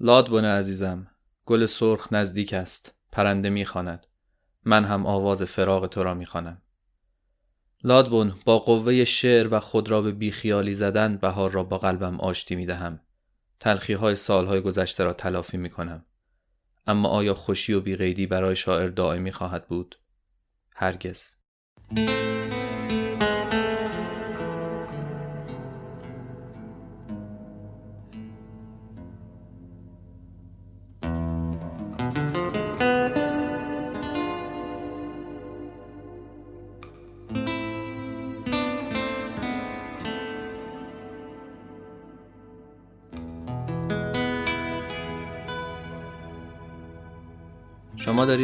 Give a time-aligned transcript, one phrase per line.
[0.00, 1.06] لادبون عزیزم
[1.46, 4.06] گل سرخ نزدیک است پرنده می‌خواند.
[4.64, 6.62] من هم آواز فراغ تو را می‌خوانم.
[7.84, 12.56] لادبون با قوه شعر و خود را به بیخیالی زدن بهار را با قلبم آشتی
[12.56, 13.00] می‌دهم.
[13.60, 16.04] تلخی های سالهای گذشته را تلافی می‌کنم.
[16.86, 19.98] اما آیا خوشی و بیقیدی برای شاعر دائمی خواهد بود؟
[20.74, 21.28] هرگز.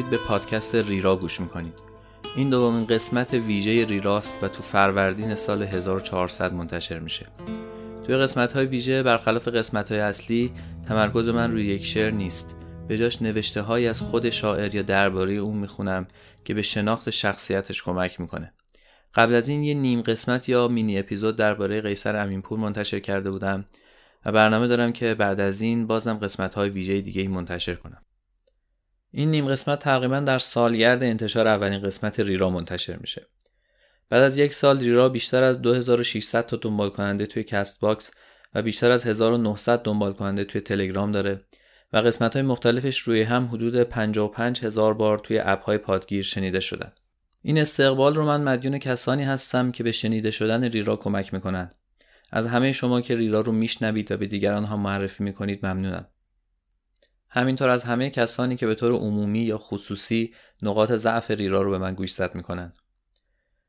[0.04, 1.74] دارید به پادکست ریرا گوش می‌کنید.
[2.36, 7.26] این دومین قسمت ویژه ریراست و تو فروردین سال 1400 منتشر میشه.
[8.06, 10.52] توی قسمت های ویژه برخلاف قسمت های اصلی
[10.88, 12.56] تمرکز من روی یک شعر نیست.
[12.88, 16.06] به جاش نوشته های از خود شاعر یا درباره اون می‌خونم
[16.44, 18.52] که به شناخت شخصیتش کمک می‌کنه.
[19.14, 23.64] قبل از این یه نیم قسمت یا مینی اپیزود درباره قیصر امینپور منتشر کرده بودم
[24.26, 28.02] و برنامه دارم که بعد از این بازم قسمت های ویژه دیگه ای منتشر کنم.
[29.16, 33.26] این نیم‌قسمت تقریبا در سالگرد انتشار اولین قسمت ریرا منتشر میشه.
[34.10, 38.10] بعد از یک سال ریرا بیشتر از 2600 تا دنبال کننده توی کست باکس
[38.54, 41.40] و بیشتر از 1900 دنبال کننده توی تلگرام داره
[41.92, 46.60] و قسمت های مختلفش روی هم حدود 55 هزار بار توی app های پادگیر شنیده
[46.60, 46.92] شدن.
[47.42, 51.70] این استقبال رو من مدیون کسانی هستم که به شنیده شدن ریرا کمک می‌کنن.
[52.32, 56.06] از همه شما که ریرا رو میشنوید و به دیگران هم معرفی می‌کنید ممنونم.
[57.36, 61.78] همینطور از همه کسانی که به طور عمومی یا خصوصی نقاط ضعف ریرا رو به
[61.78, 62.72] من گوشزد می‌کنن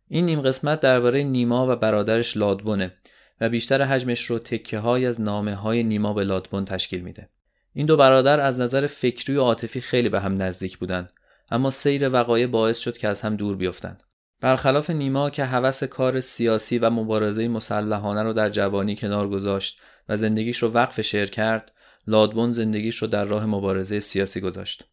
[0.07, 2.93] این نیم قسمت درباره نیما و برادرش لادبونه
[3.41, 7.29] و بیشتر حجمش رو تکه های از نامه های نیما به لادبون تشکیل میده.
[7.73, 11.13] این دو برادر از نظر فکری و عاطفی خیلی به هم نزدیک بودند
[11.51, 14.03] اما سیر وقایع باعث شد که از هم دور بیفتند
[14.41, 20.17] برخلاف نیما که هوس کار سیاسی و مبارزه مسلحانه رو در جوانی کنار گذاشت و
[20.17, 21.71] زندگیش رو وقف شعر کرد
[22.07, 24.83] لادبون زندگیش رو در راه مبارزه سیاسی گذاشت.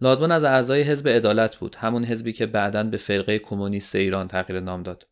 [0.00, 4.60] لادبون از اعضای حزب عدالت بود، همون حزبی که بعدا به فرقه کمونیست ایران تغییر
[4.60, 5.06] نام داد.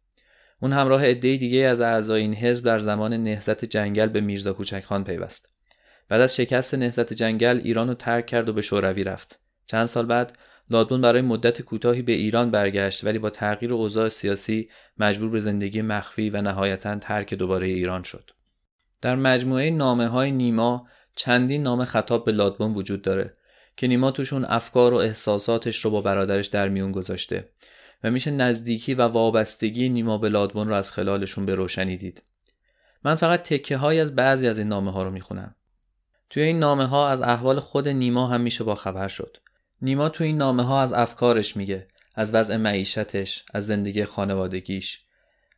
[0.61, 5.05] اون همراه عده دیگه از اعضای این حزب در زمان نهضت جنگل به میرزا کوچکخان
[5.05, 5.55] پیوست.
[6.09, 9.41] بعد از شکست نهضت جنگل ایران رو ترک کرد و به شوروی رفت.
[9.67, 10.39] چند سال بعد
[10.71, 15.83] لادبون برای مدت کوتاهی به ایران برگشت ولی با تغییر اوضاع سیاسی مجبور به زندگی
[15.83, 18.31] مخفی و نهایتا ترک دوباره ایران شد.
[19.03, 23.37] در مجموعه نامه های نیما چندین نام خطاب به لادبون وجود داره
[23.77, 27.49] که نیما توشون افکار و احساساتش رو با برادرش در میون گذاشته
[28.05, 32.23] و میشه نزدیکی و وابستگی نیما به لادبون رو از خلالشون به روشنی دید.
[33.05, 35.55] من فقط تکه های از بعضی از این نامه ها رو می‌خونم.
[36.31, 39.37] توی این نامه ها از احوال خود نیما هم میشه با خبر شد.
[39.83, 45.04] نیما توی این نامه ها از افکارش میگه، از وضع معیشتش، از زندگی خانوادگیش،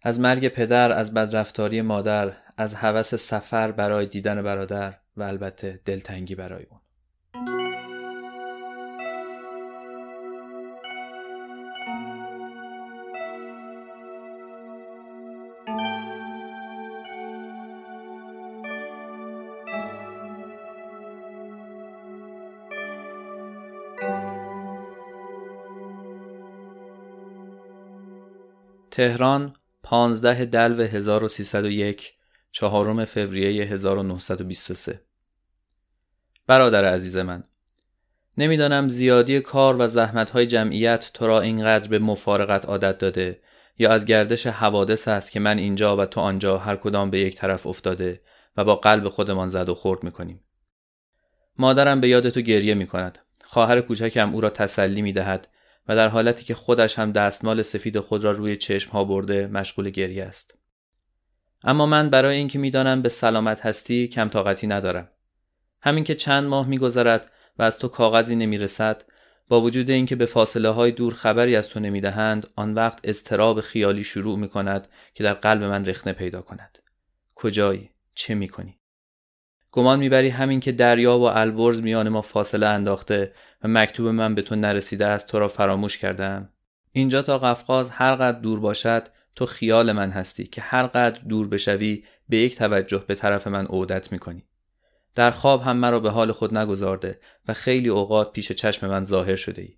[0.07, 6.35] از مرگ پدر، از بدرفتاری مادر، از هوس سفر برای دیدن برادر، و البته دلتنگی
[6.35, 6.81] برای اون.
[28.91, 29.55] تهران
[29.89, 32.13] 15 دلو 1301
[32.51, 35.01] چهارم فوریه 1923
[36.47, 37.45] برادر عزیز من
[38.39, 43.41] نمی‌دانم زیادی کار و زحمتهای جمعیت تو را اینقدر به مفارقت عادت داده
[43.79, 47.37] یا از گردش حوادث است که من اینجا و تو آنجا هر کدام به یک
[47.37, 48.21] طرف افتاده
[48.57, 50.45] و با قلب خودمان زد و خورد می‌کنیم.
[51.59, 53.19] مادرم به یاد تو گریه می‌کند.
[53.45, 55.49] خواهر کوچکم او را تسلی می‌دهد.
[55.89, 59.91] و در حالتی که خودش هم دستمال سفید خود را روی چشم ها برده مشغول
[59.91, 60.59] گریه است.
[61.65, 65.09] اما من برای اینکه می‌دانم به سلامت هستی کم طاقتی ندارم.
[65.83, 69.05] همین که چند ماه میگذرد و از تو کاغذی نمی‌رسد
[69.49, 74.05] با وجود اینکه به فاصله های دور خبری از تو نمی‌دهند آن وقت اضطراب خیالی
[74.05, 76.79] شروع می کند که در قلب من رخنه پیدا کند.
[77.35, 78.81] کجایی؟ چه می کنی؟
[79.77, 83.33] گمان می‌بری همین که دریا و البرز میان ما فاصله انداخته
[83.63, 86.49] و مکتوب من به تو نرسیده است تو را فراموش کردم.
[86.93, 91.49] اینجا تا قفقاز هر قدر دور باشد تو خیال من هستی که هر قدر دور
[91.49, 94.45] بشوی به یک توجه به طرف من عودت می‌کنی.
[95.15, 99.37] در خواب هم مرا به حال خود نگذارده و خیلی اوقات پیش چشم من ظاهر
[99.37, 99.77] شده ای.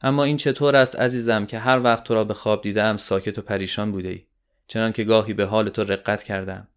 [0.00, 3.42] اما این چطور است عزیزم که هر وقت تو را به خواب دیدم ساکت و
[3.42, 4.26] پریشان بوده ای
[4.66, 6.68] چنان که گاهی به حال تو رقت کردم.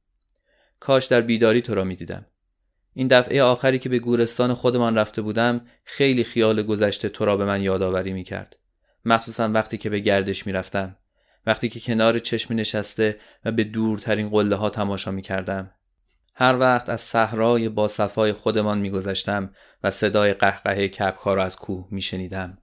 [0.82, 2.26] کاش در بیداری تو را می دیدم
[2.94, 7.46] این دفعه آخری که به گورستان خودمان رفته بودم خیلی خیال گذشته تو را به
[7.46, 8.58] من یادآوری می کرد.
[9.06, 10.96] مخصوصا وقتی که به گردش می رفتم.
[11.46, 15.72] وقتی که کنار چشم نشسته و به دورترین قله ها تماشا می کردم.
[16.36, 21.88] هر وقت از صحرای با صفای خودمان میگذشتم و صدای قهقه کپکار را از کوه
[21.92, 22.58] میشنیدم.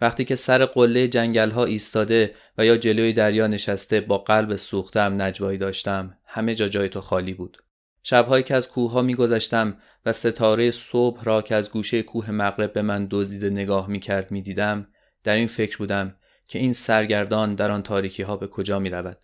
[0.00, 5.22] وقتی که سر قله جنگل ها ایستاده و یا جلوی دریا نشسته با قلب سوختم
[5.22, 7.62] نجوایی داشتم همه جا جای تو خالی بود.
[8.02, 9.76] شبهایی که از کوه ها میگذشتم
[10.06, 14.86] و ستاره صبح را که از گوشه کوه مغرب به من دزدیده نگاه می‌کرد می‌دیدم
[15.24, 16.16] در این فکر بودم
[16.48, 19.18] که این سرگردان در آن تاریکی ها به کجا می رود.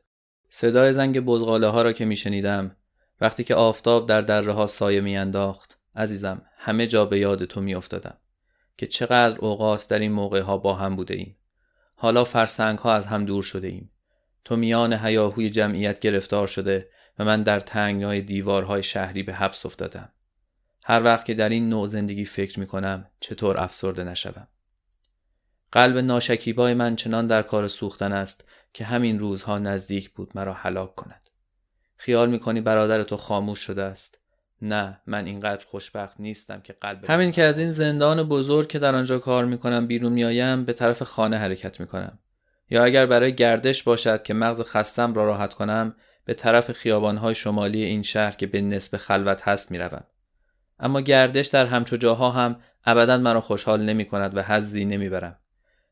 [0.49, 2.77] صدای زنگ بزغاله ها را که می شنیدم
[3.21, 7.61] وقتی که آفتاب در دره ها سایه می انداخت عزیزم همه جا به یاد تو
[7.61, 8.17] می افتادم
[8.77, 11.37] که چقدر اوقات در این موقع ها با هم بوده ایم.
[11.95, 13.91] حالا فرسنگ ها از هم دور شده ایم.
[14.45, 20.09] تو میان هیاهوی جمعیت گرفتار شده و من در تنگنای دیوارهای شهری به حبس افتادم.
[20.85, 24.49] هر وقت که در این نوع زندگی فکر می کنم چطور افسرده نشوم.
[25.73, 30.94] قلب ناشکیبای من چنان در کار سوختن است که همین روزها نزدیک بود مرا هلاک
[30.94, 31.31] کند.
[31.97, 34.21] خیال می‌کنی برادر تو خاموش شده است.
[34.62, 38.94] نه من اینقدر خوشبخت نیستم که قلب همین که از این زندان بزرگ که در
[38.94, 42.19] آنجا کار می‌کنم بیرون میآیم به طرف خانه حرکت می‌کنم
[42.71, 45.94] یا اگر برای گردش باشد که مغز خستم را راحت کنم
[46.29, 50.05] به طرف خیابانهای شمالی این شهر که به نسب خلوت هست می‌روم
[50.79, 55.39] اما گردش در همچو جاها هم ابدا مرا خوشحال نمی کند و حزی نمی‌برم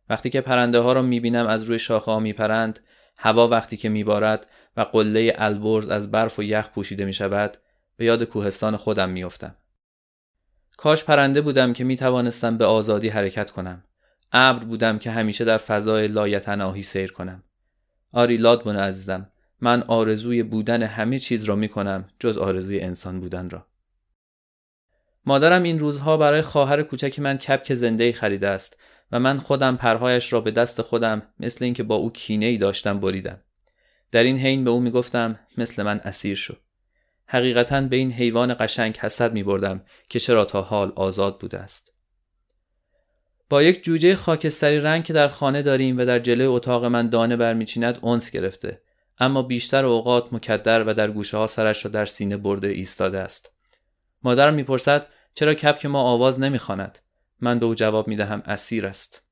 [0.09, 2.81] وقتی که پرنده ها را می‌بینم از روی شاخه ها میپرند
[3.19, 4.47] هوا وقتی که میبارد
[4.77, 7.57] و قله البرز از برف و یخ پوشیده می شود
[7.97, 9.57] به یاد کوهستان خودم میافتم.
[10.77, 13.85] کاش پرنده بودم که می توانستم به آزادی حرکت کنم.
[14.33, 17.43] ابر بودم که همیشه در فضای لایتناهی سیر کنم.
[18.13, 19.31] آری لادبون عزیزم
[19.61, 23.67] من آرزوی بودن همه چیز را می کنم جز آرزوی انسان بودن را.
[25.27, 28.81] مادرم این روزها برای خواهر کوچک من کپک زنده خریده است
[29.13, 33.01] و من خودم پرهایش را به دست خودم مثل اینکه با او کینه ای داشتم
[33.01, 33.43] بریدم.
[34.11, 36.55] در این حین به او می‌گفتم مثل من اسیر شو.
[37.27, 41.93] حقیقتا به این حیوان قشنگ حسد می بردم که چرا تا حال آزاد بوده است.
[43.49, 47.37] با یک جوجه خاکستری رنگ که در خانه داریم و در جلوی اتاق من دانه
[47.37, 48.81] برمیچیند اونس گرفته
[49.19, 53.53] اما بیشتر اوقات مکدر و در گوشه ها سرش را در سینه برده ایستاده است.
[54.23, 56.99] مادرم می‌پرسد چرا کپک ما آواز نمی‌خواند؟
[57.41, 59.23] من به او جواب می‌دهم اسیر است.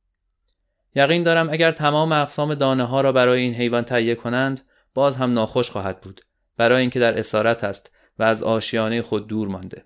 [0.94, 4.60] یقین دارم اگر تمام اقسام دانه ها را برای این حیوان تهیه کنند
[4.94, 6.20] باز هم ناخوش خواهد بود
[6.56, 9.84] برای اینکه در اسارت است و از آشیانه خود دور مانده.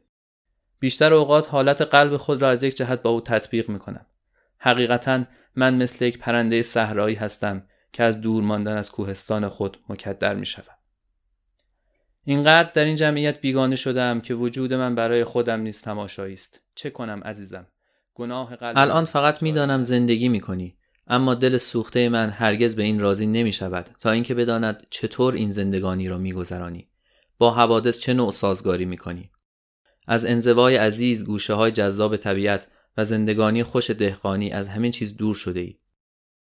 [0.80, 4.06] بیشتر اوقات حالت قلب خود را از یک جهت با او تطبیق می کنم
[4.58, 5.24] حقیقتا
[5.56, 7.62] من مثل یک پرنده صحرایی هستم
[7.92, 10.78] که از دور ماندن از کوهستان خود مکدر می شود.
[12.24, 16.60] اینقدر در این جمعیت بیگانه شدم که وجود من برای خودم نیست تماشایی است.
[16.74, 17.66] چه کنم عزیزم؟
[18.14, 20.76] گناه قلب الان فقط می‌دانم زندگی می کنی
[21.06, 25.52] اما دل سوخته من هرگز به این راضی نمی شود تا اینکه بداند چطور این
[25.52, 26.88] زندگانی را میگذرانی.
[27.38, 29.30] با حوادث چه نوع سازگاری می کنی
[30.06, 35.34] از انزوای عزیز گوشه های جذاب طبیعت و زندگانی خوش دهقانی از همین چیز دور
[35.34, 35.78] شده ای.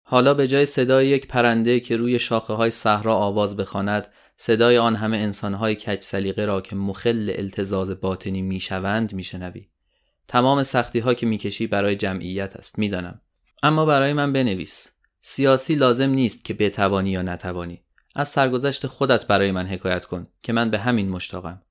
[0.05, 4.07] حالا به جای صدای یک پرنده که روی شاخه های صحرا آواز بخواند
[4.37, 9.69] صدای آن همه انسانهای کج سلیقه را که مخل التزاز باطنی می‌شوند میشنوی.
[10.27, 13.21] تمام سختی ها که می‌کشی برای جمعیت است می‌دانم.
[13.63, 14.91] اما برای من بنویس.
[15.21, 17.83] سیاسی لازم نیست که بتوانی یا نتوانی.
[18.15, 21.61] از سرگذشت خودت برای من حکایت کن که من به همین مشتاقم.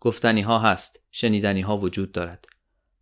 [0.00, 2.44] گفتنی ها هست شنیدنی ها وجود دارد.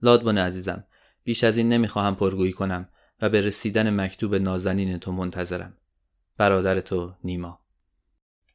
[0.03, 0.85] لادبون عزیزم
[1.25, 2.89] بیش از این نمی‌خواهم پرگویی کنم.
[3.23, 5.75] و به رسیدن مکتوب نازنین تو منتظرم.
[6.37, 7.61] برادر تو نیما.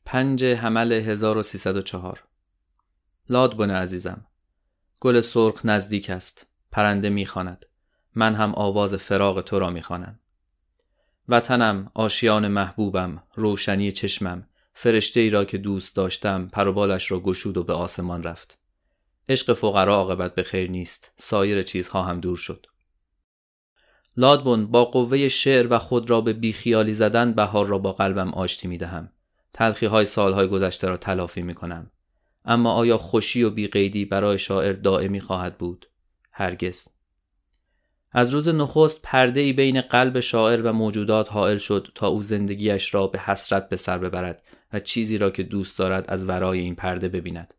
[0.05, 2.23] پنج حمل 1304
[3.29, 4.25] لادبون عزیزم
[5.01, 7.65] گل سرخ نزدیک است پرنده می‌خواند.
[8.15, 10.19] من هم آواز فراغ تو را می‌خوانم.
[11.29, 17.63] وطنم آشیان محبوبم روشنی چشمم فرشته ای را که دوست داشتم پروبالش را گشود و
[17.63, 18.57] به آسمان رفت.
[19.29, 22.67] عشق فقرا عاقبت به خیر نیست سایر چیزها هم دور شد.
[24.17, 28.67] لادبون با قوه شعر و خود را به بیخیالی زدن بهار را با قلبم آشتی
[28.67, 29.09] می دهم.
[29.53, 31.91] تلخی های سالهای گذشته را تلافی می کنم.
[32.45, 35.89] اما آیا خوشی و بیقیدی برای شاعر دائمی خواهد بود؟
[36.31, 36.87] هرگز.
[38.11, 42.93] از روز نخست پرده ای بین قلب شاعر و موجودات حائل شد تا او زندگیش
[42.93, 44.43] را به حسرت به سر ببرد
[44.73, 47.53] و چیزی را که دوست دارد از ورای این پرده ببیند.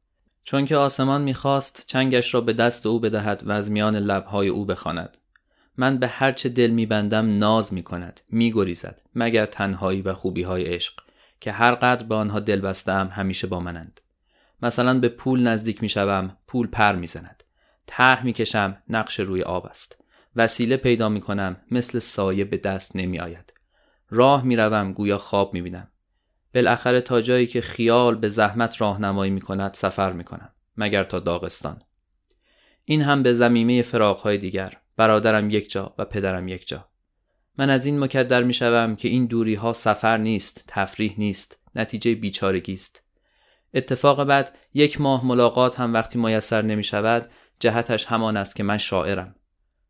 [0.45, 4.65] چون که آسمان می‌خواست چنگش را به دست او بدهد و از میان لبهای او
[4.65, 5.19] بخواند.
[5.77, 10.95] من به هر چه دل میبندم ناز می‌کند میگریزد مگر تنهایی و خوبی های عشق
[11.41, 14.01] که هر قدر به آنها دل بستم همیشه با منند.
[14.63, 17.45] مثلا به پول نزدیک می شوم پول پر می زند
[17.87, 20.05] طرح می کشم نقش روی آب است.
[20.37, 23.53] وسیله پیدا می کنم مثل سایه به دست نمی آید
[24.11, 25.89] راه می روم گویا خواب می بینم
[26.55, 31.21] بالاخره تا جایی که خیال به زحمت راهنمایی می کند سفر می کنم مگر تا
[31.21, 31.83] داغستان.
[32.85, 34.77] این هم به زمینه فراغهای دیگر.
[34.97, 36.89] برادرم یک جا و پدرم یک جا.
[37.59, 42.15] من از این مکدر می شوم که این دوری ها سفر نیست تفریح نیست نتیجه
[42.15, 43.03] بیچارگی است.
[43.75, 48.77] اتفاق بعد یک ماه ملاقات هم وقتی میسر نمی شود جهتش همان است که من
[48.77, 49.35] شاعرم.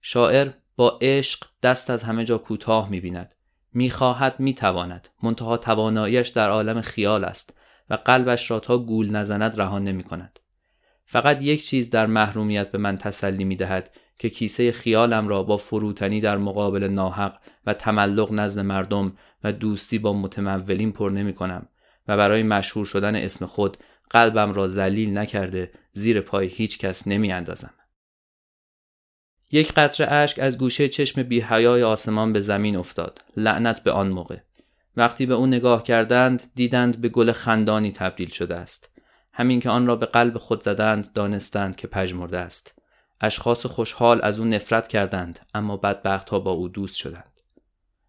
[0.00, 3.34] شاعر با عشق دست از همه جا کوتاه می بیند.
[3.72, 5.08] می خواهد می تواند.
[5.22, 7.54] منتها تواناییش در عالم خیال است
[7.90, 10.40] و قلبش را تا گول نزند رهان نمی کند.
[11.06, 13.90] فقط یک چیز در محرومیت به من تسلی می دهد.
[14.18, 19.12] که کیسه خیالم را با فروتنی در مقابل ناحق و تملق نزد مردم
[19.44, 21.68] و دوستی با متمولین پر نمی کنم
[22.08, 23.76] و برای مشهور شدن اسم خود
[24.10, 27.74] قلبم را ذلیل نکرده زیر پای هیچ کس نمی اندازم.
[29.52, 33.24] یک قطره اشک از گوشه چشم بیحیای آسمان به زمین افتاد.
[33.36, 34.36] لعنت به آن موقع.
[34.96, 38.90] وقتی به او نگاه کردند دیدند به گل خندانی تبدیل شده است.
[39.32, 42.74] همین که آن را به قلب خود زدند دانستند که پژمرده است.
[43.24, 47.40] اشخاص خوشحال از او نفرت کردند اما بدبخت ها با او دوست شدند.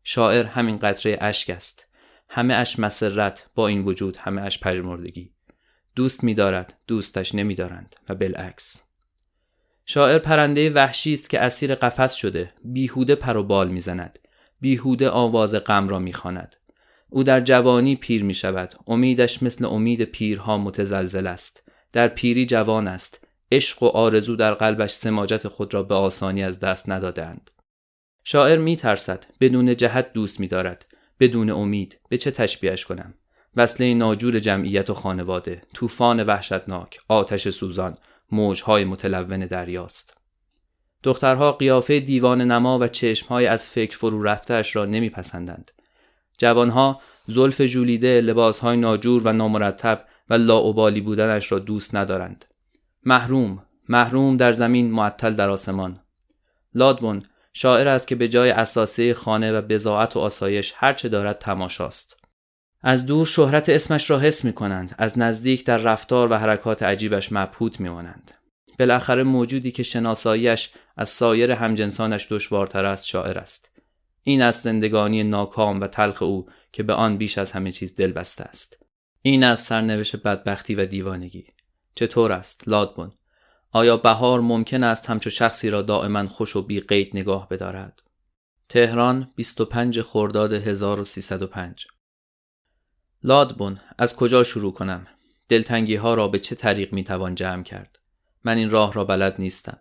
[0.03, 1.88] شاعر همین قطره اشک است.
[2.29, 5.31] همه اش مسرت با این وجود همه اش پژمردگی.
[5.95, 8.81] دوست می‌دارد دوستش نمیدارند و بالعکس.
[9.86, 14.19] شاعر پرنده وحشی است که اسیر قفس شده بیهوده پر و بال می‌زند
[14.62, 16.55] بیهوده آواز غم را می‌خواند
[17.10, 22.88] او در جوانی پیر می شود امیدش مثل امید پیرها متزلزل است در پیری جوان
[22.88, 27.51] است عشق و آرزو در قلبش سماجت خود را به آسانی از دست ندادند.
[28.23, 30.87] شاعر می ترسد بدون جهت دوست می دارد
[31.19, 33.13] بدون امید به چه تشبیهش کنم؟
[33.55, 37.97] وصله ناجور جمعیت و خانواده طوفان وحشتناک آتش سوزان
[38.31, 40.17] موجهای متلون دریاست.
[41.03, 45.71] دخترها قیافه دیوان نما و چشمهای از فکر فرو رفتهاش را نمیپسندند.
[46.37, 52.45] جوانها زلف جولیده لباسهای ناجور و نامرتب و لاعبالی بودنش را دوست ندارند.
[53.05, 56.00] محروم محروم در زمین معطل در آسمان.
[56.74, 62.17] لادبون شاعر است که به جای اساسه خانه و بزاعت و آسایش هرچه دارد تماشاست.
[62.81, 67.31] از دور شهرت اسمش را حس می کنند از نزدیک در رفتار و حرکات عجیبش
[67.31, 68.31] مبهوت می مانند
[68.79, 73.69] بالاخره موجودی که شناساییش از سایر همجنسانش دشوارتر است شاعر است.
[74.24, 78.12] این از زندگانی ناکام و تلخ او که به آن بیش از همه چیز دل
[78.12, 78.77] بسته است.
[79.21, 81.47] این از سرنوشت بدبختی و دیوانگی.
[81.95, 83.11] چطور است لادبون؟
[83.71, 88.01] آیا بهار ممکن است همچو شخصی را دائما خوش و بی قید نگاه بدارد؟
[88.69, 91.87] تهران 25 خرداد 1305
[93.23, 95.07] لادبون از کجا شروع کنم؟
[95.49, 97.99] دلتنگی ها را به چه طریق می توان جمع کرد؟
[98.43, 99.79] من این راه را بلد نیستم.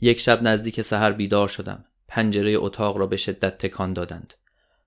[0.00, 1.84] یک شب نزدیک سحر بیدار شدم.
[2.08, 4.34] پنجره اتاق را به شدت تکان دادند.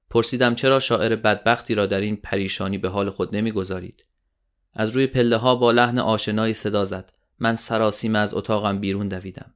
[0.09, 4.05] پرسیدم چرا شاعر بدبختی را در این پریشانی به حال خود نمی‌گذارید؟
[4.73, 7.13] از روی پله ها با لحن آشنایی صدا زد.
[7.39, 9.53] من سراسیمه از اتاقم بیرون دویدم.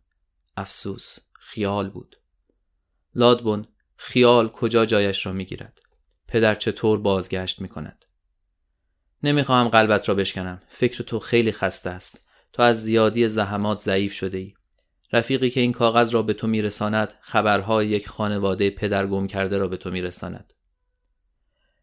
[0.57, 2.15] افسوس خیال بود.
[3.15, 5.79] لادبون خیال کجا جایش را می‌گیرد؟
[6.27, 8.05] پدر چطور بازگشت می کند
[9.23, 10.61] نمی‌خواهم قلبت را بشکنم.
[10.67, 12.21] فکر تو خیلی خسته است.
[12.53, 14.53] تو از زیادی زحمات ضعیف شده ای
[15.13, 19.67] رفیقی که این کاغذ را به تو میرساند خبرهای یک خانواده پدر گم کرده را
[19.67, 20.53] به تو میرساند.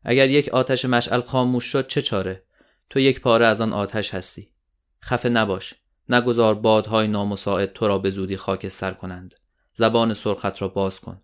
[0.02, 2.43] اگر یک آتش مشعل خاموش شد چه چاره؟
[2.90, 4.52] تو یک پاره از آن آتش هستی.
[5.02, 5.74] خفه نباش.
[6.08, 9.34] نگذار بادهای نامساعد تو را به زودی خاکستر کنند.
[9.72, 11.20] زبان سرخت را باز کن.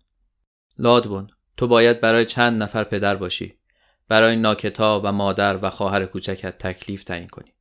[0.77, 1.27] لادبون
[1.57, 3.59] تو باید برای چند نفر پدر باشی.
[4.07, 7.53] برای ناکتا و مادر و خواهر کوچکت تکلیف تعیین کنی.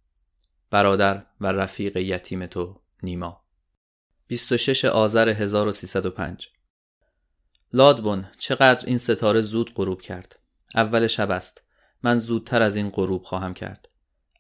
[0.71, 3.45] برادر و رفیق یتیم تو نیما.
[4.27, 6.49] 26 آذر 1305
[7.73, 10.39] لادبون چقدر این ستاره زود غروب کرد.
[10.75, 11.63] اول شب است.
[12.03, 13.89] من زودتر از این غروب خواهم کرد.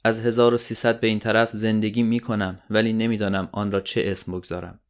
[0.05, 4.81] از 1300 به این طرف زندگی می کنم ولی نمی‌دانم آن را چه اسم بگذارم.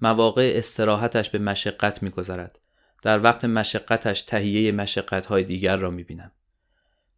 [0.00, 2.60] مواقع استراحتش به مشقت می گذارد.
[3.02, 6.30] در وقت مشقتش تهیه مشقت های دیگر را می بینم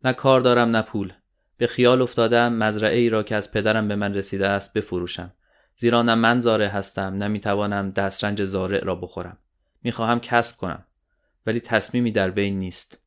[0.05, 1.13] نه کار دارم نه پول.
[1.57, 5.33] به خیال افتادم مزرعه ای را که از پدرم به من رسیده است بفروشم.
[5.77, 9.39] زیرا نه من زارع هستم نه می‌توانم دسترنج زارع را بخورم.
[9.83, 10.85] می‌خواهم کسب کنم
[11.47, 12.99] ولی تصمیمی در بین نیست.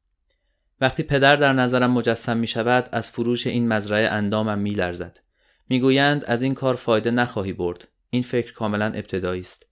[0.82, 5.20] وقتی پدر در نظرم مجسم می شود از فروش این مزرعه اندامم می لرزد.
[5.70, 7.88] می‌گویند از این کار فایده نخواهی برد.
[8.10, 9.66] این فکر کاملا ابتدایی است.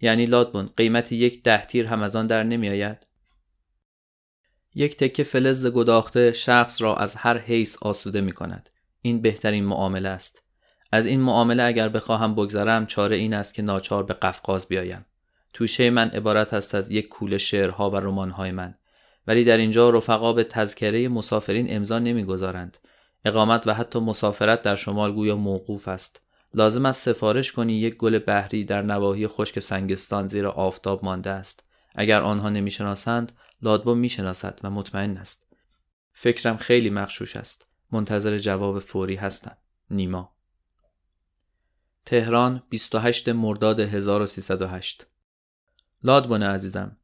[0.00, 3.06] یعنی لادبون قیمت یک ده تیر هم از آن در نمی آید؟
[4.74, 8.70] یک تکه فلز گداخته شخص را از هر حیث آسوده می کند.
[9.02, 10.44] این بهترین معامله است.
[10.92, 15.06] از این معامله اگر بخواهم بگذرم چاره این است که ناچار به قفقاز بیایم
[15.52, 18.74] توشه من عبارت است از یک کوله شعرها و رمانهای من
[19.26, 22.78] ولی در اینجا رفقا به تذکره مسافرین امضا نمی‌گذارند.
[23.24, 26.20] اقامت و حتی مسافرت در شمال گویا موقوف است.
[26.54, 31.64] لازم است سفارش کنی یک گل بحری در نواحی خشک سنگستان زیر آفتاب مانده است.
[31.94, 35.46] اگر آنها نمی‌شناسند لادبا می‌شناسد و مطمئن است.
[36.12, 37.68] فکرم خیلی مخشوش است.
[37.92, 39.56] منتظر جواب فوری هستم.
[39.90, 40.32] نیما.
[42.04, 45.06] تهران 28 مرداد 1308
[46.02, 46.96] لادبونه عزیزم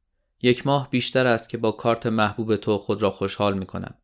[0.43, 3.95] یک ماه بیشتر است که با کارت محبوب تو خود را خوشحال می کنم.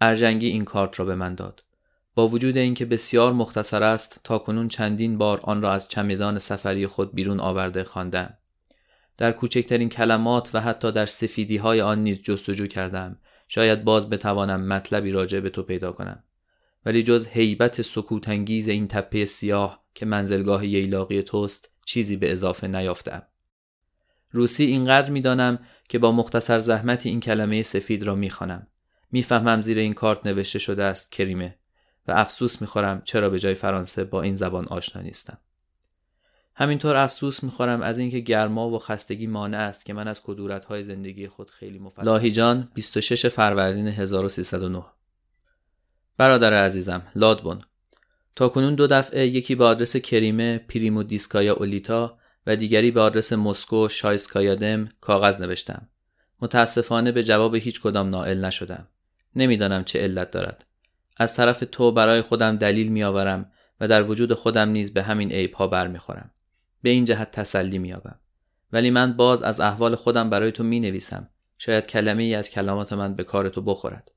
[0.00, 1.64] ارجنگی این کارت را به من داد.
[2.14, 6.86] با وجود اینکه بسیار مختصر است تا کنون چندین بار آن را از چمدان سفری
[6.86, 8.34] خود بیرون آورده خواندم.
[9.18, 13.18] در کوچکترین کلمات و حتی در سفیدی های آن نیز جستجو کردم.
[13.48, 16.22] شاید باز بتوانم مطلبی راجع به تو پیدا کنم.
[16.86, 23.22] ولی جز حیبت سکوتانگیز این تپه سیاه که منزلگاه ییلاقی توست چیزی به اضافه نیافتم.
[24.34, 28.66] روسی اینقدر می‌دانم که با مختصر زحمتی این کلمه سفید را می‌خوانم.
[29.12, 31.58] می‌فهمم زیر این کارت نوشته شده است کریمه
[32.08, 35.38] و افسوس می‌خورم چرا به جای فرانسه با این زبان آشنا نیستم.
[36.54, 41.28] همینطور افسوس می‌خورم از اینکه گرما و خستگی مانع است که من از کدورت‌های زندگی
[41.28, 44.84] خود خیلی مفصل لاهیجان 26 فروردین 1309
[46.16, 47.60] برادر عزیزم لادبون
[48.36, 53.32] تا کنون دو دفعه یکی به آدرس کریمه پریمو دیسکایا اولیتا و دیگری به آدرس
[53.32, 55.88] مسکو شایسکایادم کاغذ نوشتم.
[56.40, 58.88] متاسفانه به جواب هیچ کدام نائل نشدم.
[59.36, 60.66] نمی‌دانم چه علت دارد.
[61.16, 65.54] از طرف تو برای خودم دلیل میآورم و در وجود خودم نیز به همین عیب
[65.54, 66.30] ها برمیخورم.
[66.82, 68.18] به این جهت تسلی مییابم.
[68.72, 71.28] ولی من باز از احوال خودم برای تو می نویسم.
[71.58, 74.10] شاید کلمه ای از کلمات من به کار تو بخورد.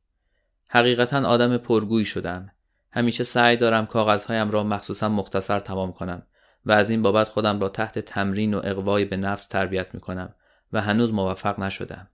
[0.67, 2.51] حقیقتا آدم پرگویی شدم.
[2.91, 6.23] همیشه سعی دارم کاغذهایم را مخصوصا مختصر تمام کنم
[6.67, 10.33] و از این بابت خودم را تحت تمرین و اقوای به نفس تربیت می کنم
[10.73, 12.07] و هنوز موفق نشدم.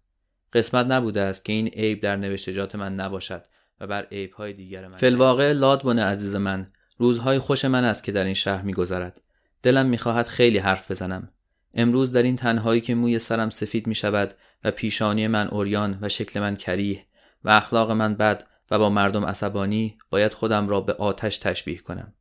[0.54, 3.46] قسمت نبوده است که این عیب در نوشتجات من نباشد
[3.80, 8.12] و بر عیب های دیگر من فلواقع لادبون عزیز من روزهای خوش من است که
[8.12, 9.22] در این شهر میگذرد.
[9.64, 11.30] دلم می‌خواهد خیلی حرف بزنم.
[11.74, 16.10] امروز در این تنهایی که موی سرم سفید می شود و پیشانی من اوریان و
[16.10, 17.06] شکل من کریه
[17.44, 22.14] و اخلاق من بد و با مردم عصبانی باید خودم را به آتش تشبیه کنم.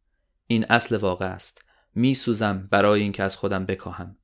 [0.47, 1.72] این اصل واقع است.
[1.95, 4.17] می سوزم برای اینکه از خودم بکاهم.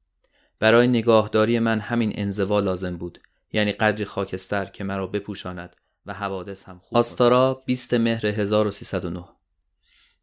[0.59, 3.21] برای نگاهداری من همین انزوا لازم بود
[3.53, 5.77] یعنی قدری خاکستر که مرا بپوشاند
[6.07, 9.25] و حوادث هم خوب آستارا 20 مهر 1309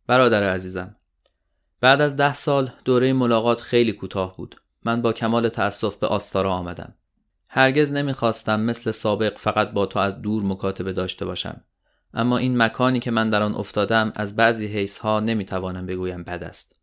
[0.07, 0.95] برادر عزیزم
[1.81, 4.61] بعد از ده سال دوره ملاقات خیلی کوتاه بود.
[4.85, 6.95] من با کمال تأسف به آستارا آمدم.
[7.51, 11.61] هرگز نمی‌خواستم مثل سابق فقط با تو از دور مکاتبه داشته باشم.
[12.13, 16.43] اما این مکانی که من در آن افتادم از بعضی حیث ها نمی‌توانم بگویم بد
[16.43, 16.74] است.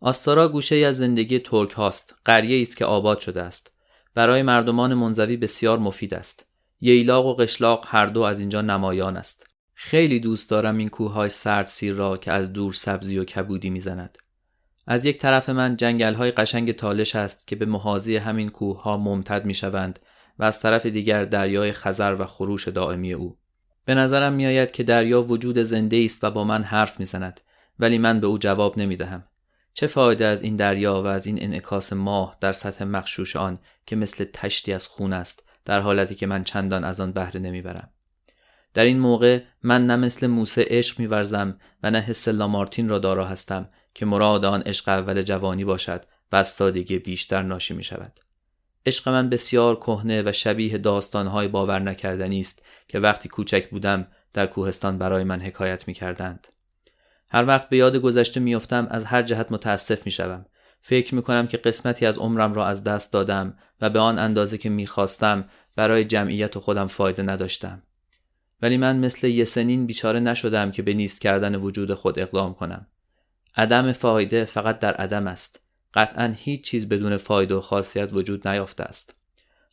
[0.00, 3.72] آستارا گوشه از زندگی ترک هاست قریه است که آباد شده است.
[4.14, 6.46] برای مردمان منزوی بسیار مفید است.
[6.80, 9.46] ییلاق و قشلاق هر دو از اینجا نمایان است.
[9.74, 14.18] خیلی دوست دارم این کوههای سرد سیر را که از دور سبزی و کبودی می‌زند.
[14.86, 18.96] از یک طرف من جنگل های قشنگ تالش است که به محاضی همین کوه ها
[18.96, 19.98] ممتد می شوند
[20.38, 23.38] و از طرف دیگر دریای خزر و خروش دائمی او.
[23.84, 27.40] به نظرم میآید که دریا وجود زنده است و با من حرف می‌زند
[27.78, 29.24] ولی من به او جواب نمی دهم
[29.78, 33.96] چه فایده از این دریا و از این انعکاس ماه در سطح مخشوش آن که
[33.96, 37.90] مثل تشتی از خون است در حالتی که من چندان از آن بهره نمی‌برم
[38.74, 43.26] در این موقع من نه مثل موسه عشق میورزم و نه حس لامارتین را دارا
[43.26, 48.20] هستم که مراد آن عشق اول جوانی باشد و از سادگی بیشتر ناشی می شود.
[48.86, 54.46] عشق من بسیار کهنه و شبیه داستانهای باور نکردنی است که وقتی کوچک بودم در
[54.46, 56.55] کوهستان برای من حکایت می کردند.
[57.30, 60.46] هر وقت به یاد گذشته میافتم از هر جهت متاسف می‌شوم.
[60.80, 64.68] فکر می‌کنم که قسمتی از عمرم را از دست دادم و به آن اندازه که
[64.68, 65.44] می‌خواستم
[65.76, 67.82] برای جمعیت و خودم فایده نداشتم.
[68.62, 72.86] ولی من مثل یه سنین بیچاره نشدم که به نیست کردن وجود خود اقدام کنم.
[73.56, 75.60] عدم فایده فقط در عدم است.
[75.94, 79.14] قطعا هیچ چیز بدون فایده و خاصیت وجود نیافته است.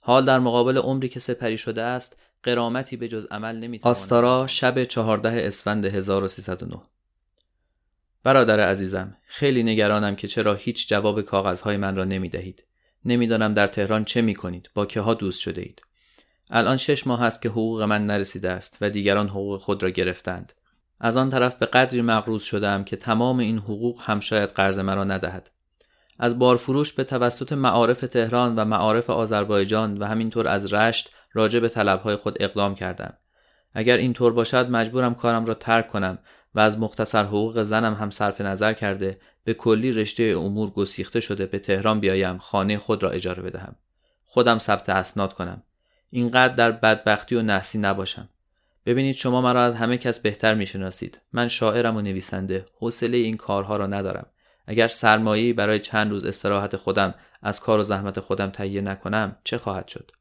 [0.02, 4.84] حال در مقابل عمری که سپری شده است قرامتی به جز عمل نمی‌تواند آستارا شب
[4.84, 6.82] 14 اسفند 1309
[8.24, 12.64] برادر عزیزم خیلی نگرانم که چرا هیچ جواب کاغذهای من را نمی دهید.
[13.06, 15.82] نمی‌دانم در تهران چه می کنید با که ها دوست شده اید.
[16.50, 20.54] الان شش ماه است که حقوق من نرسیده است و دیگران حقوق خود را گرفتند.
[21.00, 25.04] از آن طرف به قدری مغروض شدم که تمام این حقوق هم شاید قرض مرا
[25.04, 25.52] ندهد.
[26.20, 31.70] از بارفروش به توسط معارف تهران و معارف آذربایجان و همینطور از رشت راجع به
[31.70, 33.14] طلبهای خود اقدام کردم.
[33.74, 36.20] اگر این طور باشد مجبورم کارم را ترک کنم
[36.56, 41.46] و از مختصر حقوق زنم هم صرف نظر کرده به کلی رشته امور گسیخته شده
[41.46, 43.76] به تهران بیایم خانه خود را اجاره بدهم.
[44.26, 45.64] خودم ثبت اسناد کنم.
[46.10, 48.30] اینقدر در بدبختی و نحسی نباشم.
[48.86, 51.22] ببینید شما مرا از همه کس بهتر می‌شناسید.
[51.34, 52.66] من شاعرم و نویسنده.
[52.80, 54.26] حوصله این کارها را ندارم.
[54.68, 59.58] اگر سرمایه‌ای برای چند روز استراحت خودم از کار و زحمت خودم تهیه نکنم چه
[59.58, 60.12] خواهد شد؟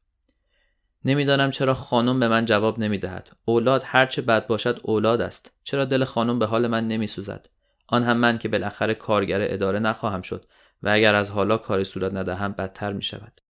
[1.05, 6.03] نمی‌دانم چرا خانم به من جواب نمی‌دهد اولاد هرچه بد باشد اولاد است چرا دل
[6.03, 7.49] خانم به حال من نمیسوزد
[7.87, 10.45] آن هم من که بالاخره کارگر اداره نخواهم شد
[10.83, 13.41] و اگر از حالا کاری صورت ندهم بدتر می شود.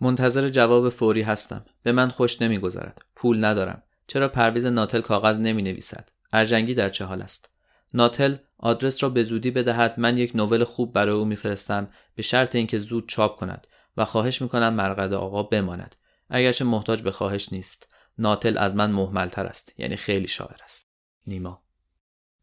[0.00, 1.64] منتظر جواب فوری هستم.
[1.82, 3.02] به من خوش نمیگذرد.
[3.16, 3.82] پول ندارم.
[4.06, 7.50] چرا پرویز ناتل کاغذ نمی نویسد؟ ارجنگی در چه حال است؟
[7.94, 12.56] ناتل آدرس را به زودی بدهد من یک نوول خوب برای او میفرستم به شرط
[12.56, 15.96] اینکه زود چاپ کند و خواهش می‌کنم مرقد آقا بماند
[16.32, 17.94] اگرچه محتاج به خواهش نیست.
[18.18, 19.72] ناتل از من محملتر است.
[19.78, 20.88] یعنی خیلی شاعر است.
[21.26, 21.62] نیما.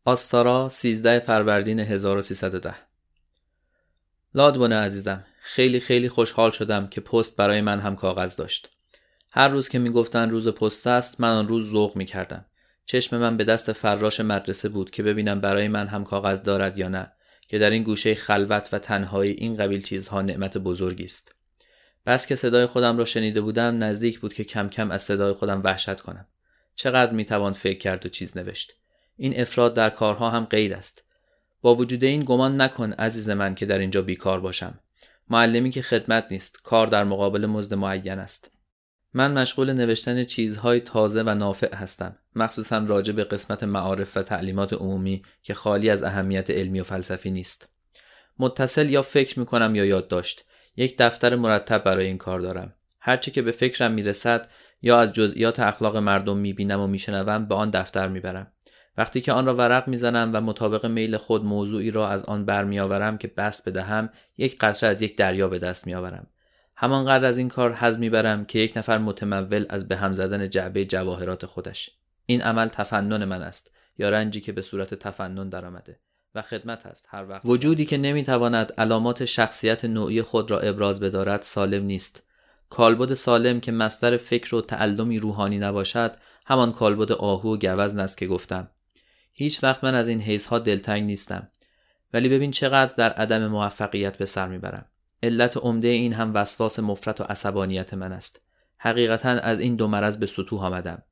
[0.06, 2.76] آستارا 13 فروردین 1310
[4.36, 8.72] لادبونه عزیزم خیلی خیلی خوشحال شدم که پست برای من هم کاغذ داشت.
[9.32, 12.46] هر روز که می‌گفتن روز پست است من آن روز ذوق می‌کردم.
[12.86, 16.88] چشم من به دست فراش مدرسه بود که ببینم برای من هم کاغذ دارد یا
[16.88, 17.12] نه
[17.48, 21.36] که در این گوشه خلوت و تنهایی این قبیل چیزها نعمت بزرگی است.
[22.06, 25.62] بس که صدای خودم را شنیده بودم نزدیک بود که کم کم از صدای خودم
[25.64, 26.28] وحشت کنم.
[26.76, 28.76] چقدر می‌توان فکر کرد و چیز نوشت.
[29.18, 31.04] این افراد در کارها هم قید است.
[31.62, 34.80] با وجود این گمان نکن عزیز من که در اینجا بیکار باشم.
[35.30, 38.52] معلمی که خدمت نیست کار در مقابل مزد معین است.
[39.14, 42.16] من مشغول نوشتن چیزهای تازه و نافع هستم.
[42.36, 47.32] مخصوصا راجع به قسمت معارف و تعلیمات عمومی که خالی از اهمیت علمی و فلسفی
[47.32, 47.70] نیست.
[48.40, 50.46] متصل یا فکر می‌کنم یا یادداشت.
[50.78, 52.74] یک دفتر مرتب برای این کار دارم.
[53.00, 54.48] هرچه که به فکرم می‌رسد
[54.82, 58.52] یا از جزئیات اخلاق مردم می‌بینم و میشنوم به آن دفتر می‌برم.
[58.98, 63.18] وقتی که آن را ورق می‌زنم و مطابق میل خود موضوعی را از آن برمیآورم
[63.18, 66.28] که بس بدهم یک قطره از یک دریا به دست میآورم.
[66.76, 70.86] همانقدر از این کار حز می‌برم که یک نفر متمول از به هم زدن جعبه
[70.86, 71.92] جواهرات خودش.
[72.26, 76.00] این عمل تفنن من است یا رنجی که به صورت تفنن درآمده.
[76.36, 77.08] و خدمت است.
[77.10, 82.24] هر وقت وجودی که نمی‌تواند علامات شخصیت نوعی خود را ابراز بدارد سالم نیست.
[82.70, 86.16] کالبد سالم که مستر فکر و تعلمی روحانی نباشد
[86.46, 88.70] همان کالبد آهو و گوزن است که گفتم.
[89.34, 91.48] هیچ وقت من از این حیث ها دلتنگ نیستم.
[92.14, 94.86] ولی ببین چقدر در عدم موفقیت به سر می‌برم.
[95.24, 98.42] علت عمده این هم وسواس مفرت و عصبانیت من است.
[98.78, 101.04] حقیقتا از این دو مرض به سطوح آمدم.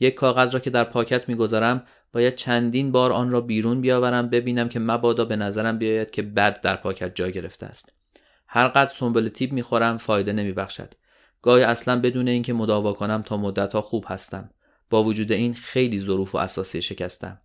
[0.00, 4.68] یک کاغذ را که در پاکت می‌گذارم باید چندین بار آن را بیرون بیاورم ببینم
[4.68, 7.92] که مبادا به نظرم بیاید که بد در پاکت جا گرفته است.
[8.48, 10.94] هر قدر سنبل تیب می‌خورم فایده نمیبخشد.
[11.42, 14.50] گاهی اصلا بدون اینکه مداوا کنم تا مدتها خوب هستم.
[14.90, 17.40] با وجود این خیلی ظروف و اساسی شکستم.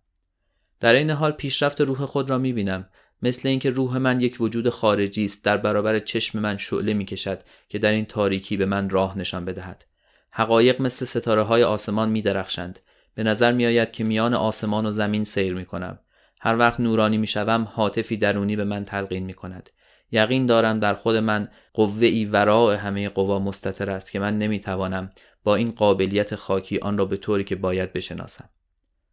[0.80, 2.88] در این حال پیشرفت روح خود را می‌بینم.
[3.22, 7.78] مثل اینکه روح من یک وجود خارجی است در برابر چشم من شعله می‌کشد که
[7.78, 9.84] در این تاریکی به من راه نشان بدهد.
[10.30, 12.78] حقایق مثل ستاره های آسمان می درخشند.
[13.14, 15.98] به نظر می آید که میان آسمان و زمین سیر می کنم.
[16.40, 19.70] هر وقت نورانی می شوم حاطفی درونی به من تلقین می کند.
[20.12, 24.60] یقین دارم در خود من قوه ای وراء همه قوا مستطر است که من نمی
[24.60, 25.10] توانم
[25.44, 28.48] با این قابلیت خاکی آن را به طوری که باید بشناسم.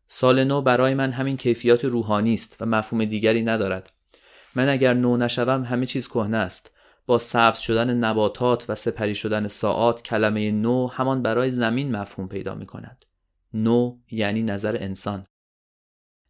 [0.07, 3.93] سال نو برای من همین کیفیات روحانی است و مفهوم دیگری ندارد.
[4.55, 6.71] من اگر نو نشوم همه چیز کهنه است.
[7.05, 12.55] با سبز شدن نباتات و سپری شدن ساعات کلمه نو همان برای زمین مفهوم پیدا
[12.55, 13.05] می کند.
[13.53, 15.25] نو یعنی نظر انسان.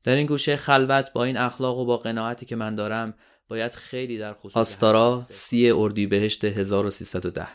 [0.03, 3.13] در این گوشه خلوت با این اخلاق و با قناعتی که من دارم
[3.47, 7.47] باید خیلی در خصوص آستارا سی اردیبهشت 1310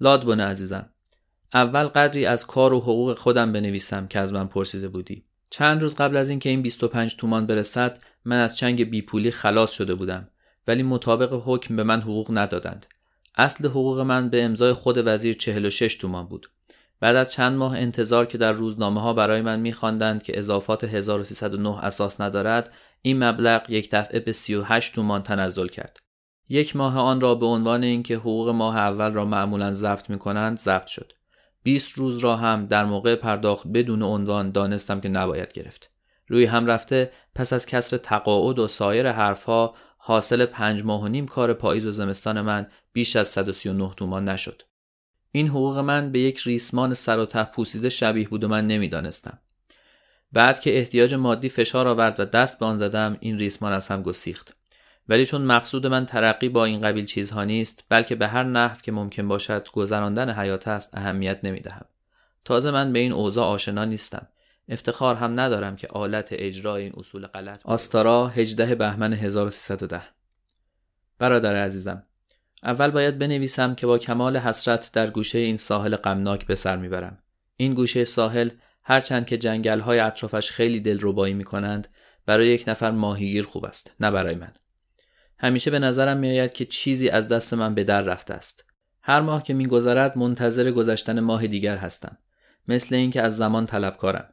[0.00, 0.90] لادبونه عزیزم
[1.54, 5.24] اول قدری از کار و حقوق خودم بنویسم که از من پرسیده بودی.
[5.50, 9.94] چند روز قبل از اینکه این 25 تومان برسد من از چنگ بیپولی خلاص شده
[9.94, 10.28] بودم
[10.66, 12.86] ولی مطابق حکم به من حقوق ندادند.
[13.34, 16.50] اصل حقوق من به امضای خود وزیر 46 تومان بود.
[17.00, 21.84] بعد از چند ماه انتظار که در روزنامه ها برای من میخواندند که اضافات 1309
[21.84, 25.98] اساس ندارد این مبلغ یک دفعه به 38 تومان تنزل کرد.
[26.48, 30.58] یک ماه آن را به عنوان اینکه حقوق ماه اول را معمولا ضبط می کنند
[30.58, 31.12] ضبط شد.
[31.62, 35.90] 20 روز را هم در موقع پرداخت بدون عنوان دانستم که نباید گرفت.
[36.28, 41.26] روی هم رفته پس از کسر تقاعد و سایر حرفها حاصل پنج ماه و نیم
[41.26, 44.62] کار پاییز و زمستان من بیش از 139 تومان نشد.
[45.32, 49.38] این حقوق من به یک ریسمان سر و ته پوسیده شبیه بود و من نمی‌دانستم.
[50.32, 54.02] بعد که احتیاج مادی فشار آورد و دست به آن زدم این ریسمان از هم
[54.02, 54.56] گسیخت.
[55.08, 58.92] ولی چون مقصود من ترقی با این قبیل چیزها نیست بلکه به هر نحو که
[58.92, 61.84] ممکن باشد گذراندن حیات است اهمیت نمی‌دهم.
[62.44, 64.28] تازه من به این اوضاع آشنا نیستم.
[64.68, 70.02] افتخار هم ندارم که آلت اجرای این اصول غلط آستارا 18 بهمن 1310
[71.18, 72.02] برادر عزیزم
[72.62, 77.18] اول باید بنویسم که با کمال حسرت در گوشه این ساحل غمناک به سر می‌برم.
[77.56, 78.50] این گوشه ساحل
[78.84, 81.88] هرچند که جنگل های اطرافش خیلی دلربایی می کنند
[82.26, 84.52] برای یک نفر ماهیگیر خوب است نه برای من.
[85.38, 88.64] همیشه به نظرم میآید که چیزی از دست من به در رفته است.
[89.02, 92.18] هر ماه که میگذرد منتظر گذشتن ماه دیگر هستم.
[92.68, 94.28] مثل اینکه از زمان طلبکارم.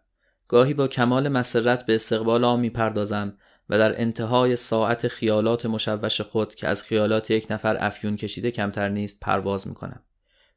[0.48, 3.38] گاهی با کمال مسرت به استقبال آن می‌پردازم
[3.70, 8.90] و در انتهای ساعت خیالات مشوش خود که از خیالات یک نفر افیون کشیده کمتر
[8.90, 10.04] نیست پرواز می‌کنم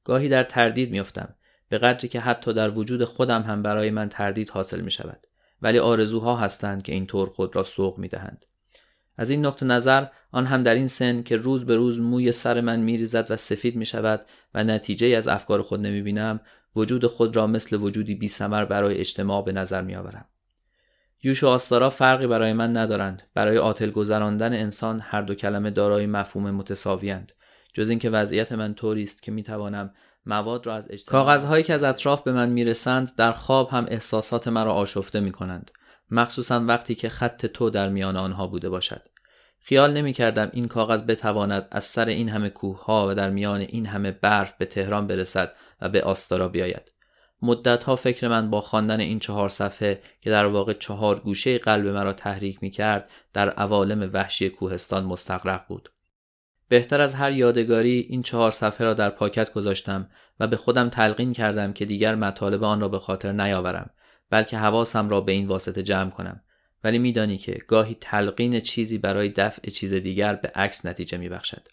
[0.04, 1.34] گاهی در تردید میافتم
[1.68, 5.26] به قدری که حتی در وجود خودم هم برای من تردید حاصل می شود
[5.62, 8.46] ولی آرزوها هستند که اینطور خود را سوق می دهند.
[9.16, 12.60] از این نقطه نظر آن هم در این سن که روز به روز موی سر
[12.60, 16.40] من می ریزد و سفید می شود و نتیجه از افکار خود نمی بینم
[16.76, 20.24] وجود خود را مثل وجودی بی برای اجتماع به نظر می آورم.
[21.22, 23.22] یوش و آستارا فرقی برای من ندارند.
[23.34, 27.32] برای عاطل گذراندن انسان هر دو کلمه دارای مفهوم متساویند
[27.74, 29.94] جز اینکه وضعیت من طوری است که می توانم
[30.26, 34.48] مواد را از اجتماع کاغذهایی که از اطراف به من می‌رسند در خواب هم احساسات
[34.48, 35.70] مرا آشفته می کنند
[36.10, 39.02] مخصوصا وقتی که خط تو در میان آنها بوده باشد.
[39.60, 43.60] خیال نمی کردم این کاغذ بتواند از سر این همه کوه ها و در میان
[43.60, 46.97] این همه برف به تهران برسد و به آستارا بیاید.
[47.42, 51.86] مدت ها فکر من با خواندن این چهار صفحه که در واقع چهار گوشه قلب
[51.86, 55.92] مرا تحریک می کرد در عوالم وحشی کوهستان مستقرق بود.
[56.68, 61.32] بهتر از هر یادگاری این چهار صفحه را در پاکت گذاشتم و به خودم تلقین
[61.32, 63.90] کردم که دیگر مطالب آن را به خاطر نیاورم
[64.30, 66.40] بلکه حواسم را به این واسطه جمع کنم.
[66.84, 71.68] ولی میدانی که گاهی تلقین چیزی برای دفع چیز دیگر به عکس نتیجه میبخشد.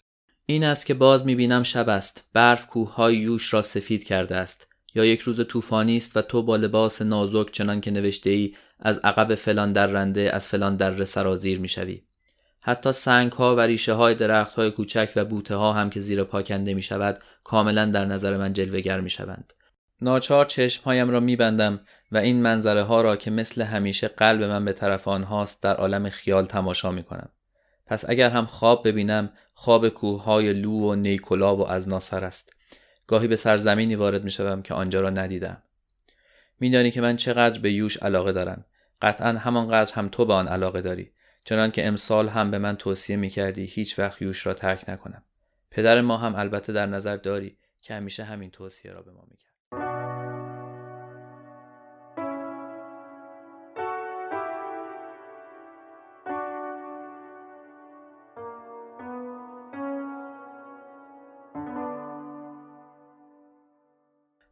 [0.46, 2.24] این است که باز می‌بینم شب است.
[2.32, 4.68] برف کوههای یوش را سفید کرده است.
[4.96, 8.98] یا یک روز طوفانی است و تو با لباس نازک چنان که نوشته ای از
[8.98, 12.02] عقب فلان رنده از فلان در سرازیر می‌شوی
[12.62, 16.24] حتی سنگ ها و ریشه های درخت های کوچک و بوته ها هم که زیر
[16.24, 19.52] پا کنده می شود کاملا در نظر من جلوگر می شوند.
[20.00, 21.80] ناچار چشم هایم را می بندم
[22.12, 26.08] و این منظره ها را که مثل همیشه قلب من به طرف آنهاست در عالم
[26.10, 27.28] خیال تماشا می کنم.
[27.86, 32.52] پس اگر هم خواب ببینم خواب کوه های لو و نیکولا و از ناصر است.
[33.06, 35.62] گاهی به سرزمینی وارد می شوم که آنجا را ندیدم.
[36.60, 38.64] میدانی که من چقدر به یوش علاقه دارم.
[39.02, 41.10] قطعا همانقدر هم تو به آن علاقه داری.
[41.44, 45.22] چنان که امسال هم به من توصیه می کردی هیچ وقت یوش را ترک نکنم.
[45.70, 49.36] پدر ما هم البته در نظر داری که همیشه همین توصیه را به ما می
[49.36, 49.45] کرد.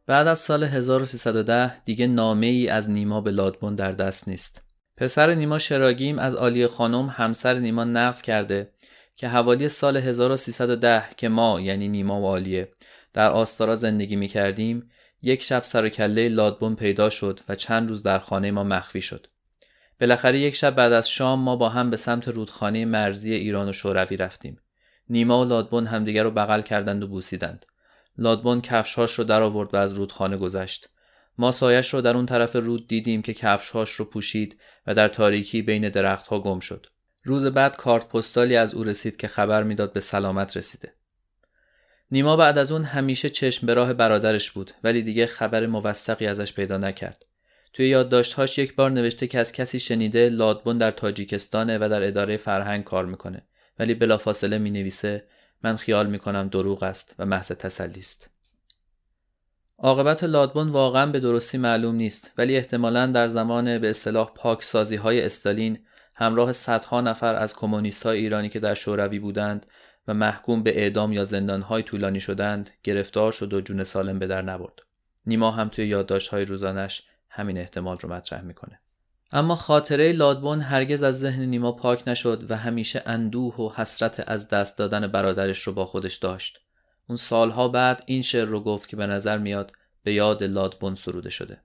[0.07, 4.63] بعد از سال 1310 دیگه نامه ای از نیما به لادبون در دست نیست.
[4.97, 8.71] پسر نیما شراگیم از آلی خانم همسر نیما نقل کرده
[9.15, 12.71] که حوالی سال 1310 که ما یعنی نیما و آلیه
[13.13, 14.89] در آستارا زندگی می کردیم
[15.21, 19.27] یک شب سر کله لادبون پیدا شد و چند روز در خانه ما مخفی شد.
[20.01, 23.73] بالاخره یک شب بعد از شام ما با هم به سمت رودخانه مرزی ایران و
[23.73, 24.59] شوروی رفتیم.
[25.09, 27.65] نیما و لادبون همدیگر رو بغل کردند و بوسیدند.
[28.17, 30.89] لادبون کفشهاش رو در آورد و از رودخانه گذشت.
[31.37, 35.61] ما سایش رو در اون طرف رود دیدیم که کفشهاش رو پوشید و در تاریکی
[35.61, 36.87] بین درختها گم شد.
[37.23, 40.93] روز بعد کارت پستالی از او رسید که خبر می‌داد به سلامت رسیده.
[42.11, 46.53] نیما بعد از اون همیشه چشم به راه برادرش بود ولی دیگه خبر موثقی ازش
[46.53, 47.25] پیدا نکرد.
[47.73, 52.37] توی یادداشتهاش یک بار نوشته که از کسی شنیده لادبون در تاجیکستانه و در اداره
[52.37, 53.47] فرهنگ کار می‌کنه
[53.79, 55.27] ولی بلافاصله می نویسه
[55.63, 58.29] من خیال می‌کنم دروغ است و محض تسلی است.
[59.77, 65.21] عاقبت لادبون واقعا به درستی معلوم نیست ولی احتمالا در زمان به اصطلاح پاکسازی های
[65.25, 65.79] استالین
[66.15, 69.65] همراه صدها نفر از کمونیست های ایرانی که در شوروی بودند
[70.07, 71.25] و محکوم به اعدام یا
[71.61, 74.79] های طولانی شدند گرفتار شد و جون سالم به در نبرد.
[75.25, 78.79] نیما هم توی یادداشت های روزانش همین احتمال رو مطرح می‌کنه.
[79.35, 84.47] اما خاطره لادبون هرگز از ذهن نیما پاک نشد و همیشه اندوه و حسرت از
[84.47, 86.59] دست دادن برادرش رو با خودش داشت.
[87.09, 89.71] اون سالها بعد این شعر رو گفت که به نظر میاد
[90.03, 91.61] به یاد لادبون سروده شده.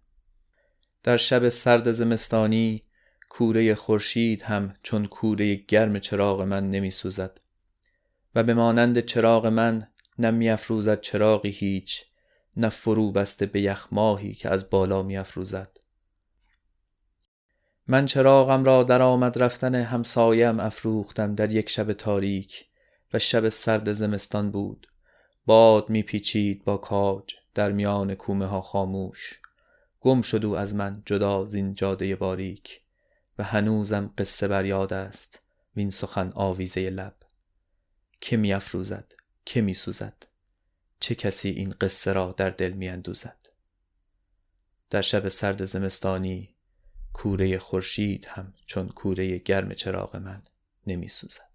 [1.03, 2.83] در شب سرد زمستانی
[3.29, 7.41] کوره خورشید هم چون کوره گرم چراغ من نمی سوزد
[8.35, 9.87] و به مانند چراغ من
[10.19, 12.05] نه افروزد چراغی هیچ
[12.57, 15.80] نه فرو بسته به یخ ماهی که از بالا می افروزد
[17.91, 22.67] من چراغم را در آمد رفتن همسایم افروختم در یک شب تاریک
[23.13, 24.87] و شب سرد زمستان بود.
[25.47, 29.41] باد میپیچید با کاج در میان کومه ها خاموش.
[30.01, 32.81] گم شد او از من جدا زین جاده باریک
[33.39, 35.43] و هنوزم قصه بر یاد است
[35.77, 37.17] وین سخن آویزه لب.
[38.21, 39.13] که می افروزد
[39.45, 40.27] که می سوزد
[41.01, 43.49] چه کسی این قصه را در دل می اندوزد
[44.91, 46.55] در شب سرد زمستانی
[47.13, 50.43] کوره خورشید هم چون کوره گرم چراغ من
[50.87, 51.51] نمی سوزد